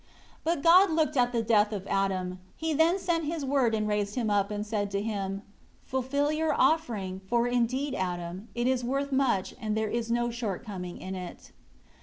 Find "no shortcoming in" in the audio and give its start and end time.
10.09-11.13